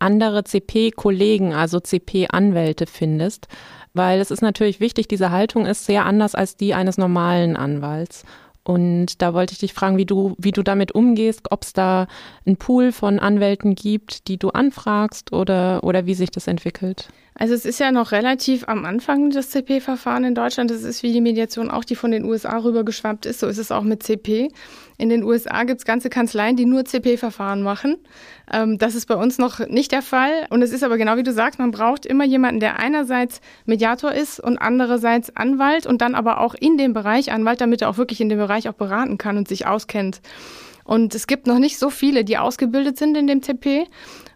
andere 0.00 0.44
CP-Kollegen, 0.44 1.52
also 1.52 1.80
CP-Anwälte 1.80 2.86
findest, 2.86 3.48
weil 3.94 4.20
es 4.20 4.30
ist 4.30 4.42
natürlich 4.42 4.80
wichtig, 4.80 5.08
diese 5.08 5.30
Haltung 5.30 5.66
ist 5.66 5.86
sehr 5.86 6.04
anders 6.06 6.34
als 6.34 6.56
die 6.56 6.74
eines 6.74 6.98
normalen 6.98 7.56
Anwalts. 7.56 8.24
Und 8.62 9.22
da 9.22 9.32
wollte 9.32 9.52
ich 9.52 9.58
dich 9.58 9.72
fragen, 9.72 9.96
wie 9.96 10.06
du, 10.06 10.34
wie 10.38 10.52
du 10.52 10.62
damit 10.62 10.92
umgehst, 10.92 11.50
ob 11.50 11.62
es 11.62 11.72
da 11.72 12.06
einen 12.46 12.56
Pool 12.56 12.92
von 12.92 13.18
Anwälten 13.18 13.74
gibt, 13.74 14.28
die 14.28 14.36
du 14.36 14.50
anfragst 14.50 15.32
oder, 15.32 15.82
oder 15.82 16.06
wie 16.06 16.14
sich 16.14 16.30
das 16.30 16.46
entwickelt. 16.46 17.08
Also 17.34 17.54
es 17.54 17.64
ist 17.64 17.80
ja 17.80 17.90
noch 17.90 18.12
relativ 18.12 18.68
am 18.68 18.84
Anfang 18.84 19.30
des 19.30 19.48
CP-Verfahren 19.48 20.24
in 20.24 20.34
Deutschland. 20.34 20.70
Das 20.70 20.82
ist 20.82 21.02
wie 21.02 21.12
die 21.12 21.22
Mediation 21.22 21.70
auch, 21.70 21.84
die 21.84 21.96
von 21.96 22.10
den 22.10 22.24
USA 22.24 22.58
rübergeschwappt 22.58 23.24
ist. 23.24 23.40
So 23.40 23.46
ist 23.46 23.56
es 23.56 23.72
auch 23.72 23.82
mit 23.82 24.02
CP. 24.02 24.48
In 25.00 25.08
den 25.08 25.22
USA 25.22 25.64
gibt 25.64 25.80
es 25.80 25.86
ganze 25.86 26.10
Kanzleien, 26.10 26.56
die 26.56 26.66
nur 26.66 26.84
CP-Verfahren 26.84 27.62
machen. 27.62 27.96
Ähm, 28.52 28.76
das 28.76 28.94
ist 28.94 29.06
bei 29.06 29.14
uns 29.14 29.38
noch 29.38 29.58
nicht 29.66 29.92
der 29.92 30.02
Fall. 30.02 30.46
Und 30.50 30.60
es 30.60 30.72
ist 30.72 30.84
aber 30.84 30.98
genau 30.98 31.16
wie 31.16 31.22
du 31.22 31.32
sagst, 31.32 31.58
man 31.58 31.70
braucht 31.70 32.04
immer 32.04 32.24
jemanden, 32.24 32.60
der 32.60 32.78
einerseits 32.78 33.40
Mediator 33.64 34.12
ist 34.12 34.40
und 34.40 34.58
andererseits 34.58 35.34
Anwalt 35.34 35.86
und 35.86 36.02
dann 36.02 36.14
aber 36.14 36.40
auch 36.40 36.54
in 36.54 36.76
dem 36.76 36.92
Bereich 36.92 37.32
Anwalt, 37.32 37.62
damit 37.62 37.80
er 37.80 37.88
auch 37.88 37.96
wirklich 37.96 38.20
in 38.20 38.28
dem 38.28 38.38
Bereich 38.38 38.68
auch 38.68 38.74
beraten 38.74 39.16
kann 39.16 39.38
und 39.38 39.48
sich 39.48 39.66
auskennt. 39.66 40.20
Und 40.84 41.14
es 41.14 41.26
gibt 41.26 41.46
noch 41.46 41.58
nicht 41.58 41.78
so 41.78 41.88
viele, 41.88 42.22
die 42.22 42.36
ausgebildet 42.36 42.98
sind 42.98 43.16
in 43.16 43.26
dem 43.26 43.42
CP. 43.42 43.86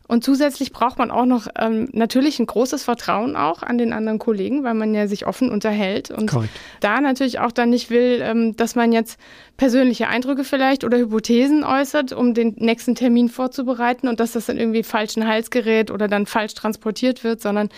Und 0.06 0.22
zusätzlich 0.22 0.72
braucht 0.72 0.98
man 0.98 1.10
auch 1.10 1.24
noch 1.24 1.46
ähm, 1.58 1.88
natürlich 1.92 2.38
ein 2.38 2.46
großes 2.46 2.84
Vertrauen 2.84 3.36
auch 3.36 3.62
an 3.62 3.78
den 3.78 3.94
anderen 3.94 4.18
Kollegen, 4.18 4.62
weil 4.62 4.74
man 4.74 4.94
ja 4.94 5.06
sich 5.06 5.26
offen 5.26 5.50
unterhält 5.50 6.10
und 6.10 6.30
Correct. 6.30 6.52
da 6.80 7.00
natürlich 7.00 7.38
auch 7.38 7.52
dann 7.52 7.70
nicht 7.70 7.88
will, 7.88 8.20
ähm, 8.22 8.54
dass 8.54 8.74
man 8.74 8.92
jetzt 8.92 9.18
persönliche 9.56 10.08
Eindrücke 10.08 10.44
vielleicht 10.44 10.84
oder 10.84 10.98
Hypothesen 10.98 11.64
äußert, 11.64 12.12
um 12.12 12.34
den 12.34 12.54
nächsten 12.58 12.94
Termin 12.94 13.30
vorzubereiten 13.30 14.06
und 14.06 14.20
dass 14.20 14.32
das 14.32 14.46
dann 14.46 14.58
irgendwie 14.58 14.82
falschen 14.82 15.26
Hals 15.26 15.50
gerät 15.50 15.90
oder 15.90 16.06
dann 16.06 16.26
falsch 16.26 16.54
transportiert 16.54 17.24
wird, 17.24 17.40
sondern 17.40 17.70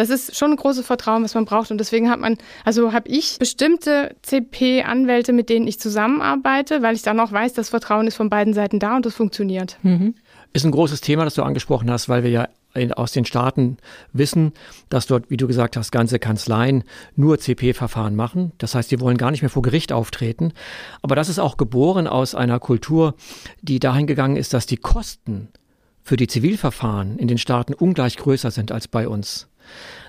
das 0.00 0.08
ist 0.08 0.36
schon 0.36 0.52
ein 0.52 0.56
großes 0.56 0.86
Vertrauen, 0.86 1.22
was 1.22 1.34
man 1.34 1.44
braucht. 1.44 1.70
Und 1.70 1.78
deswegen 1.78 2.10
hat 2.10 2.20
man, 2.20 2.38
also 2.64 2.94
habe 2.94 3.08
ich 3.08 3.38
bestimmte 3.38 4.16
CP-Anwälte, 4.22 5.32
mit 5.32 5.50
denen 5.50 5.66
ich 5.66 5.78
zusammenarbeite, 5.78 6.80
weil 6.80 6.94
ich 6.94 7.02
dann 7.02 7.20
auch 7.20 7.32
weiß, 7.32 7.52
das 7.52 7.68
Vertrauen 7.68 8.06
ist 8.06 8.16
von 8.16 8.30
beiden 8.30 8.54
Seiten 8.54 8.78
da 8.78 8.96
und 8.96 9.04
das 9.04 9.14
funktioniert. 9.14 9.76
Mhm. 9.82 10.14
Ist 10.52 10.64
ein 10.64 10.72
großes 10.72 11.00
Thema, 11.00 11.24
das 11.24 11.34
du 11.34 11.42
angesprochen 11.42 11.90
hast, 11.90 12.08
weil 12.08 12.24
wir 12.24 12.30
ja 12.30 12.48
aus 12.94 13.12
den 13.12 13.24
Staaten 13.24 13.78
wissen, 14.12 14.52
dass 14.88 15.06
dort, 15.06 15.30
wie 15.30 15.36
du 15.36 15.46
gesagt 15.46 15.76
hast, 15.76 15.90
ganze 15.90 16.18
Kanzleien 16.18 16.84
nur 17.16 17.38
CP-Verfahren 17.38 18.14
machen. 18.14 18.52
Das 18.58 18.74
heißt, 18.74 18.90
die 18.90 19.00
wollen 19.00 19.16
gar 19.16 19.30
nicht 19.30 19.42
mehr 19.42 19.50
vor 19.50 19.62
Gericht 19.62 19.92
auftreten. 19.92 20.52
Aber 21.02 21.16
das 21.16 21.28
ist 21.28 21.38
auch 21.38 21.56
geboren 21.56 22.06
aus 22.06 22.34
einer 22.34 22.60
Kultur, 22.60 23.14
die 23.60 23.80
dahin 23.80 24.06
gegangen 24.06 24.36
ist, 24.36 24.54
dass 24.54 24.66
die 24.66 24.76
Kosten 24.76 25.48
für 26.02 26.16
die 26.16 26.28
Zivilverfahren 26.28 27.18
in 27.18 27.28
den 27.28 27.38
Staaten 27.38 27.74
ungleich 27.74 28.16
größer 28.16 28.50
sind 28.50 28.72
als 28.72 28.88
bei 28.88 29.08
uns. 29.08 29.48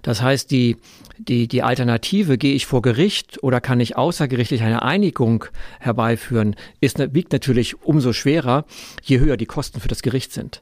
Das 0.02 0.22
heißt, 0.22 0.52
die, 0.52 0.78
die, 1.18 1.48
die 1.48 1.64
Alternative, 1.64 2.38
gehe 2.38 2.56
ich 2.56 2.66
vor 2.66 2.82
Gericht 2.82 3.44
oder 3.44 3.62
kann 3.62 3.80
ich 3.80 3.98
außergerichtlich 3.98 4.64
eine 4.64 4.82
Einigung 4.82 5.46
herbeiführen, 5.80 6.56
ist, 6.80 7.00
wiegt 7.14 7.32
natürlich 7.32 7.82
umso 7.84 8.14
schwerer, 8.14 8.66
je 9.04 9.20
höher 9.20 9.38
die 9.38 9.46
Kosten 9.46 9.80
für 9.80 9.88
das 9.88 10.02
Gericht 10.02 10.34
sind. 10.34 10.62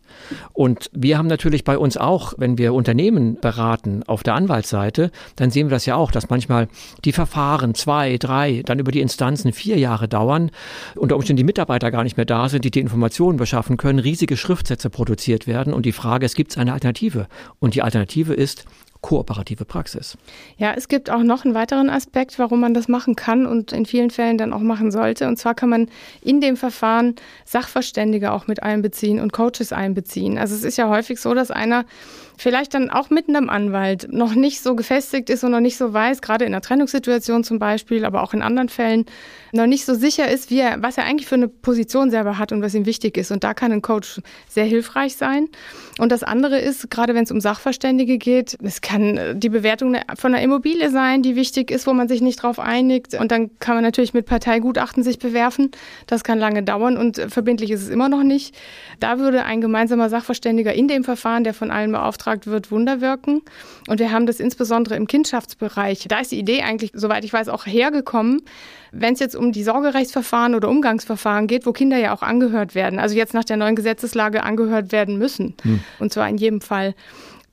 Und 0.54 0.90
wir 0.94 1.18
haben 1.18 1.28
natürlich 1.28 1.64
bei 1.64 1.78
uns 1.78 1.98
auch, 1.98 2.34
wenn 2.38 2.58
wir 2.58 2.74
Unternehmen 2.74 3.40
beraten 3.40 4.04
auf 4.04 4.24
der 4.24 4.36
Anwaltsseite, 4.36 5.12
dann 5.36 5.52
sehen 5.52 5.68
wir 5.68 5.76
das 5.76 5.86
ja 5.86 5.96
auch, 5.96 6.12
dass 6.12 6.30
manchmal 6.30 6.68
die 7.06 7.14
Verfahren 7.14 7.76
zwei, 7.76 8.18
drei, 8.18 8.64
dann 8.66 8.80
über 8.80 8.92
die 8.92 9.02
Instanzen 9.02 9.54
vier 9.54 9.78
Jahre 9.78 10.08
dauern, 10.08 10.52
unter 10.96 11.16
Umständen 11.16 11.38
die 11.38 11.44
Mitarbeiter 11.44 11.92
gar 11.92 12.04
nicht 12.04 12.18
mehr 12.18 12.26
da 12.26 12.50
sind, 12.50 12.66
die 12.66 12.72
die 12.72 12.80
Informationen 12.80 13.38
beschaffen 13.38 13.78
können, 13.78 14.00
riesige 14.00 14.38
Schriftsätze 14.38 14.90
produziert 14.90 15.48
werden 15.48 15.74
und 15.74 15.86
die 15.86 15.92
Frage 15.92 16.26
ist, 16.26 16.36
gibt 16.36 16.52
es 16.52 16.58
eine 16.58 16.74
Alternative? 16.74 17.28
Und 17.60 17.76
die 17.76 17.82
Alternative 17.82 18.34
ist, 18.34 18.66
kooperative 19.02 19.64
Praxis. 19.64 20.18
Ja, 20.58 20.74
es 20.76 20.88
gibt 20.90 21.10
auch 21.10 21.24
noch 21.24 21.46
einen 21.46 21.54
weiteren 21.54 21.90
Aspekt, 21.90 22.38
warum 22.38 22.60
man 22.60 22.74
das 22.74 22.88
machen 22.88 23.16
kann 23.16 23.46
und 23.46 23.72
in 23.72 23.86
vielen 23.86 24.10
Fällen 24.10 24.38
dann 24.38 24.52
auch 24.52 24.60
machen 24.60 24.92
sollte. 24.92 25.28
Und 25.28 25.38
zwar 25.38 25.56
kann 25.56 25.70
man 25.70 25.90
in 26.22 26.42
dem 26.42 26.58
Verfahren 26.58 27.16
Sachverständige 27.46 28.32
auch 28.32 28.48
mit 28.48 28.62
einbeziehen 28.62 29.20
und 29.20 29.32
Coaches 29.32 29.72
einbeziehen. 29.72 30.38
Also 30.38 30.54
es 30.54 30.64
ist 30.64 30.78
ja 30.78 30.90
häufig 30.90 31.22
so, 31.22 31.34
dass 31.34 31.50
einer 31.50 31.86
vielleicht 32.40 32.74
dann 32.74 32.90
auch 32.90 33.10
mit 33.10 33.28
einem 33.28 33.50
Anwalt 33.50 34.08
noch 34.12 34.34
nicht 34.34 34.62
so 34.62 34.76
gefestigt 34.76 35.30
ist 35.30 35.44
und 35.44 35.52
noch 35.52 35.60
nicht 35.60 35.78
so 35.78 35.94
weiß, 35.94 36.22
gerade 36.22 36.46
in 36.46 36.54
einer 36.54 36.62
Trennungssituation 36.62 37.44
zum 37.44 37.60
Beispiel, 37.60 38.06
aber 38.06 38.24
auch 38.24 38.34
in 38.34 38.42
anderen 38.42 38.70
Fällen, 38.70 39.06
noch 39.52 39.66
nicht 39.66 39.86
so 39.86 39.94
sicher 39.94 40.30
ist, 40.30 40.50
wie 40.50 40.60
er, 40.60 40.82
was 40.82 40.98
er 40.98 41.06
eigentlich 41.06 41.28
für 41.28 41.36
eine 41.36 41.48
Position 41.48 42.12
selber 42.12 42.38
hat 42.38 42.52
und 42.52 42.62
was 42.62 42.76
ihm 42.76 42.86
wichtig 42.86 43.18
ist. 43.18 43.32
Und 43.32 43.44
da 43.44 43.54
kann 43.54 43.72
ein 43.72 43.82
Coach 43.82 44.22
sehr 44.48 44.64
hilfreich 44.64 45.16
sein. 45.16 45.50
Und 45.98 46.12
das 46.12 46.24
andere 46.24 46.60
ist, 46.60 46.90
gerade 46.90 47.14
wenn 47.14 47.24
es 47.24 47.32
um 47.32 47.42
Sachverständige 47.42 48.18
geht, 48.18 48.58
es 48.64 48.80
kann 48.80 49.40
die 49.40 49.50
Bewertung 49.50 49.98
von 50.18 50.34
einer 50.34 50.44
Immobilie 50.44 50.90
sein, 50.92 51.24
die 51.24 51.36
wichtig 51.36 51.72
ist, 51.72 51.88
wo 51.88 51.94
man 51.94 52.08
sich 52.08 52.22
nicht 52.22 52.42
drauf 52.42 52.60
einigt. 52.60 53.16
Und 53.16 53.32
dann 53.32 53.50
kann 53.60 53.76
man 53.76 53.84
natürlich 53.84 54.14
mit 54.14 54.28
Parteigutachten 54.28 55.04
sich 55.04 55.20
bewerfen. 55.20 55.72
Das 56.08 56.24
kann 56.24 56.40
lange 56.40 56.64
dauern 56.64 56.96
und 56.96 57.18
verbindlich 57.28 57.72
ist 57.72 57.82
es 57.82 57.90
immer 57.90 58.08
noch 58.08 58.24
nicht. 58.24 58.56
Da 59.00 59.20
würde 59.20 59.44
ein 59.44 59.60
gemeinsamer 59.60 60.10
Sachverständiger 60.10 60.74
in 60.74 60.88
dem 60.88 61.04
Verfahren, 61.04 61.44
der 61.44 61.54
von 61.54 61.72
allen 61.72 61.92
beauftragt 61.92 62.29
beauftragt 62.30 62.48
wird, 62.48 62.72
Wunder 62.72 63.02
wirken. 63.02 63.42
Und 63.88 64.00
wir 64.00 64.12
haben 64.12 64.26
das 64.26 64.40
insbesondere 64.40 64.96
im 64.96 65.08
Kindschaftsbereich. 65.08 66.06
Da 66.08 66.20
ist 66.20 66.32
die 66.32 66.40
Idee 66.40 66.62
eigentlich, 66.62 66.92
soweit 66.94 67.24
ich 67.24 67.34
weiß, 67.34 67.50
auch 67.50 67.66
hergekommen, 67.66 68.42
wenn 68.92 69.14
es 69.14 69.20
jetzt 69.20 69.36
um 69.36 69.52
die 69.52 69.64
Sorgerechtsverfahren 69.64 70.56
oder 70.56 70.70
Umgangsverfahren 70.70 71.48
geht, 71.48 71.66
wo 71.66 71.72
Kinder 71.72 71.98
ja 71.98 72.14
auch 72.14 72.22
angehört 72.22 72.76
werden, 72.76 73.00
also 73.00 73.16
jetzt 73.16 73.34
nach 73.34 73.44
der 73.44 73.58
neuen 73.58 73.76
Gesetzeslage 73.76 74.44
angehört 74.44 74.92
werden 74.92 75.18
müssen. 75.18 75.56
Hm. 75.62 75.80
Und 76.00 76.14
zwar 76.14 76.28
in 76.28 76.38
jedem 76.38 76.62
Fall 76.62 76.96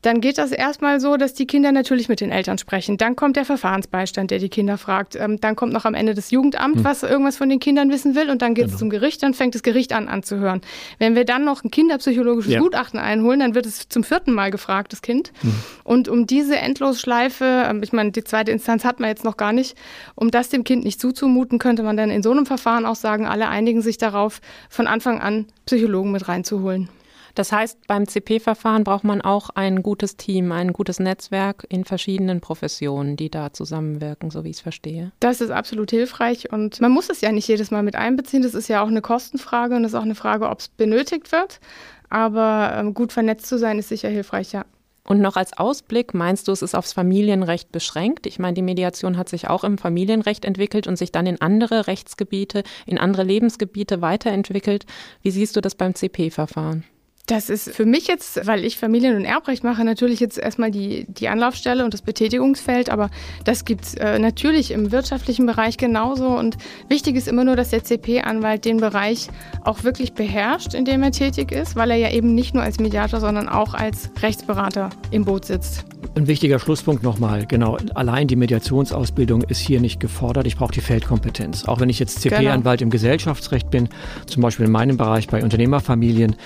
dann 0.02 0.20
geht 0.20 0.38
das 0.38 0.52
erstmal 0.52 1.00
so, 1.00 1.16
dass 1.16 1.34
die 1.34 1.46
Kinder 1.46 1.72
natürlich 1.72 2.08
mit 2.08 2.20
den 2.20 2.30
Eltern 2.30 2.58
sprechen. 2.58 2.96
Dann 2.96 3.16
kommt 3.16 3.36
der 3.36 3.44
Verfahrensbeistand, 3.44 4.30
der 4.30 4.38
die 4.38 4.48
Kinder 4.48 4.78
fragt. 4.78 5.16
Ähm, 5.16 5.40
dann 5.40 5.56
kommt 5.56 5.72
noch 5.72 5.84
am 5.84 5.94
Ende 5.94 6.14
das 6.14 6.30
Jugendamt, 6.30 6.76
hm. 6.76 6.84
was 6.84 7.02
irgendwas 7.02 7.36
von 7.36 7.48
den 7.48 7.60
Kindern 7.60 7.90
wissen 7.90 8.14
will. 8.14 8.30
Und 8.30 8.42
dann 8.42 8.54
geht 8.54 8.66
es 8.66 8.72
genau. 8.72 8.78
zum 8.78 8.90
Gericht, 8.90 9.22
dann 9.22 9.34
fängt 9.34 9.54
das 9.54 9.62
Gericht 9.62 9.92
an 9.92 10.08
anzuhören. 10.08 10.60
Wenn 10.98 11.14
wir 11.14 11.24
dann 11.24 11.44
noch 11.44 11.64
ein 11.64 11.70
kinderpsychologisches 11.70 12.52
ja. 12.52 12.60
Gutachten 12.60 13.00
einholen, 13.00 13.40
dann 13.40 13.54
wird 13.54 13.66
es 13.66 13.88
zum 13.88 14.04
vierten 14.04 14.32
Mal 14.32 14.50
gefragt, 14.50 14.92
das 14.92 15.02
Kind. 15.02 15.32
Hm. 15.40 15.54
Und 15.84 16.08
um 16.08 16.26
diese 16.26 16.56
Endlosschleife, 16.56 17.64
ähm, 17.68 17.82
ich 17.82 17.92
meine, 17.92 18.12
die 18.12 18.24
zweite 18.24 18.50
Instanz 18.52 18.84
hat 18.84 19.00
man 19.00 19.08
jetzt 19.08 19.24
noch 19.24 19.36
gar 19.36 19.52
nicht, 19.52 19.76
um 20.14 20.30
das 20.30 20.48
dem 20.48 20.64
Kind 20.64 20.84
nicht 20.84 21.00
zuzumuten, 21.00 21.58
könnte 21.58 21.82
man 21.82 21.96
dann 21.96 22.10
in 22.10 22.22
so 22.22 22.30
einem 22.30 22.46
Verfahren 22.46 22.86
auch 22.86 22.96
sagen, 22.96 23.26
alle 23.26 23.48
einigen 23.48 23.82
sich 23.82 23.98
darauf, 23.98 24.40
von 24.68 24.86
Anfang 24.86 25.20
an 25.20 25.46
Psychologen 25.64 26.12
mit 26.12 26.28
reinzuholen. 26.28 26.88
Das 27.36 27.52
heißt, 27.52 27.86
beim 27.86 28.08
CP-Verfahren 28.08 28.82
braucht 28.82 29.04
man 29.04 29.20
auch 29.20 29.50
ein 29.50 29.82
gutes 29.82 30.16
Team, 30.16 30.52
ein 30.52 30.72
gutes 30.72 30.98
Netzwerk 30.98 31.66
in 31.68 31.84
verschiedenen 31.84 32.40
Professionen, 32.40 33.16
die 33.16 33.30
da 33.30 33.52
zusammenwirken, 33.52 34.30
so 34.30 34.42
wie 34.42 34.48
ich 34.48 34.56
es 34.56 34.62
verstehe. 34.62 35.12
Das 35.20 35.42
ist 35.42 35.50
absolut 35.50 35.90
hilfreich 35.90 36.50
und 36.50 36.80
man 36.80 36.90
muss 36.90 37.10
es 37.10 37.20
ja 37.20 37.30
nicht 37.30 37.46
jedes 37.46 37.70
Mal 37.70 37.82
mit 37.82 37.94
einbeziehen. 37.94 38.42
Das 38.42 38.54
ist 38.54 38.68
ja 38.68 38.82
auch 38.82 38.88
eine 38.88 39.02
Kostenfrage 39.02 39.76
und 39.76 39.82
das 39.82 39.92
ist 39.92 39.98
auch 39.98 40.02
eine 40.02 40.14
Frage, 40.14 40.48
ob 40.48 40.60
es 40.60 40.68
benötigt 40.68 41.30
wird. 41.30 41.60
Aber 42.08 42.72
ähm, 42.74 42.94
gut 42.94 43.12
vernetzt 43.12 43.46
zu 43.46 43.58
sein, 43.58 43.78
ist 43.78 43.90
sicher 43.90 44.08
hilfreich, 44.08 44.52
ja. 44.52 44.64
Und 45.04 45.20
noch 45.20 45.36
als 45.36 45.56
Ausblick, 45.56 46.14
meinst 46.14 46.48
du, 46.48 46.52
es 46.52 46.62
ist 46.62 46.74
aufs 46.74 46.94
Familienrecht 46.94 47.70
beschränkt? 47.70 48.26
Ich 48.26 48.38
meine, 48.38 48.54
die 48.54 48.62
Mediation 48.62 49.18
hat 49.18 49.28
sich 49.28 49.48
auch 49.48 49.62
im 49.62 49.76
Familienrecht 49.76 50.46
entwickelt 50.46 50.86
und 50.86 50.96
sich 50.96 51.12
dann 51.12 51.26
in 51.26 51.40
andere 51.40 51.86
Rechtsgebiete, 51.86 52.62
in 52.86 52.98
andere 52.98 53.24
Lebensgebiete 53.24 54.00
weiterentwickelt. 54.00 54.86
Wie 55.20 55.30
siehst 55.30 55.54
du 55.54 55.60
das 55.60 55.74
beim 55.74 55.94
CP-Verfahren? 55.94 56.84
Das 57.26 57.50
ist 57.50 57.74
für 57.74 57.86
mich 57.86 58.06
jetzt, 58.06 58.46
weil 58.46 58.64
ich 58.64 58.78
Familien- 58.78 59.16
und 59.16 59.24
Erbrecht 59.24 59.64
mache, 59.64 59.84
natürlich 59.84 60.20
jetzt 60.20 60.38
erstmal 60.38 60.70
die, 60.70 61.06
die 61.08 61.26
Anlaufstelle 61.26 61.84
und 61.84 61.92
das 61.92 62.00
Betätigungsfeld, 62.00 62.88
aber 62.88 63.10
das 63.42 63.64
gibt 63.64 63.84
es 63.84 63.94
äh, 63.94 64.20
natürlich 64.20 64.70
im 64.70 64.92
wirtschaftlichen 64.92 65.44
Bereich 65.44 65.76
genauso. 65.76 66.28
Und 66.28 66.56
wichtig 66.88 67.16
ist 67.16 67.26
immer 67.26 67.42
nur, 67.42 67.56
dass 67.56 67.70
der 67.70 67.82
CP-Anwalt 67.82 68.64
den 68.64 68.76
Bereich 68.76 69.26
auch 69.64 69.82
wirklich 69.82 70.12
beherrscht, 70.12 70.72
in 70.74 70.84
dem 70.84 71.02
er 71.02 71.10
tätig 71.10 71.50
ist, 71.50 71.74
weil 71.74 71.90
er 71.90 71.96
ja 71.96 72.12
eben 72.12 72.32
nicht 72.36 72.54
nur 72.54 72.62
als 72.62 72.78
Mediator, 72.78 73.18
sondern 73.18 73.48
auch 73.48 73.74
als 73.74 74.08
Rechtsberater 74.22 74.90
im 75.10 75.24
Boot 75.24 75.46
sitzt. 75.46 75.84
Ein 76.14 76.28
wichtiger 76.28 76.58
Schlusspunkt 76.58 77.02
nochmal, 77.02 77.44
genau, 77.46 77.76
allein 77.94 78.28
die 78.28 78.36
Mediationsausbildung 78.36 79.42
ist 79.42 79.58
hier 79.58 79.80
nicht 79.80 79.98
gefordert, 80.00 80.46
ich 80.46 80.56
brauche 80.56 80.72
die 80.72 80.80
Feldkompetenz. 80.80 81.66
Auch 81.66 81.80
wenn 81.80 81.88
ich 81.88 81.98
jetzt 81.98 82.20
CP-Anwalt 82.20 82.78
genau. 82.78 82.86
im 82.86 82.90
Gesellschaftsrecht 82.90 83.70
bin, 83.70 83.88
zum 84.26 84.42
Beispiel 84.42 84.66
in 84.66 84.72
meinem 84.72 84.96
Bereich 84.96 85.26
bei 85.26 85.42
Unternehmerfamilien, 85.42 86.36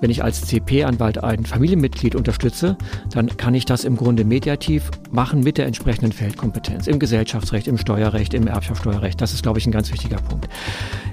wenn 0.00 0.10
ich 0.10 0.24
als 0.30 0.42
CP-Anwalt 0.42 1.24
ein 1.24 1.44
Familienmitglied 1.44 2.14
unterstütze, 2.14 2.76
dann 3.12 3.36
kann 3.36 3.52
ich 3.52 3.64
das 3.64 3.82
im 3.82 3.96
Grunde 3.96 4.24
mediativ 4.24 4.88
machen 5.10 5.40
mit 5.40 5.58
der 5.58 5.66
entsprechenden 5.66 6.12
Feldkompetenz. 6.12 6.86
Im 6.86 7.00
Gesellschaftsrecht, 7.00 7.66
im 7.66 7.76
Steuerrecht, 7.76 8.32
im 8.32 8.46
Erbschaftssteuerrecht. 8.46 9.20
Das 9.20 9.34
ist, 9.34 9.42
glaube 9.42 9.58
ich, 9.58 9.66
ein 9.66 9.72
ganz 9.72 9.90
wichtiger 9.90 10.18
Punkt. 10.18 10.48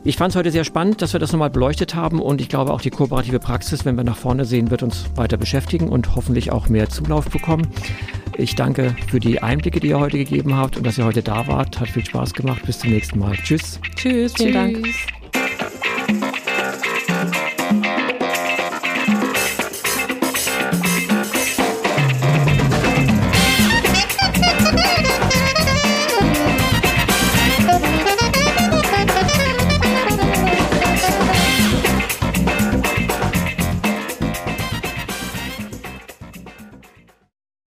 Ich 0.03 0.17
fand 0.17 0.33
es 0.33 0.35
heute 0.35 0.51
sehr 0.51 0.63
spannend, 0.63 1.01
dass 1.01 1.13
wir 1.13 1.19
das 1.19 1.31
nochmal 1.31 1.49
beleuchtet 1.49 1.95
haben 1.95 2.21
und 2.21 2.41
ich 2.41 2.47
glaube 2.47 2.71
auch 2.71 2.81
die 2.81 2.91
kooperative 2.91 3.39
Praxis, 3.39 3.85
wenn 3.85 3.97
wir 3.97 4.03
nach 4.03 4.17
vorne 4.17 4.45
sehen, 4.45 4.69
wird 4.69 4.83
uns 4.83 5.05
weiter 5.15 5.37
beschäftigen 5.37 5.89
und 5.89 6.15
hoffentlich 6.15 6.51
auch 6.51 6.69
mehr 6.69 6.87
Zulauf 6.87 7.27
bekommen. 7.27 7.65
Ich 8.37 8.53
danke 8.53 8.95
für 9.09 9.19
die 9.19 9.41
Einblicke, 9.41 9.79
die 9.79 9.87
ihr 9.87 9.99
heute 9.99 10.19
gegeben 10.19 10.55
habt 10.55 10.77
und 10.77 10.85
dass 10.85 10.99
ihr 10.99 11.05
heute 11.05 11.23
da 11.23 11.47
wart. 11.47 11.79
Hat 11.79 11.89
viel 11.89 12.05
Spaß 12.05 12.35
gemacht. 12.35 12.61
Bis 12.67 12.77
zum 12.77 12.91
nächsten 12.91 13.17
Mal. 13.17 13.35
Tschüss. 13.37 13.79
Tschüss. 13.95 14.33
Vielen 14.35 14.53
Tschüss. 14.53 14.53
Dank. 14.53 15.16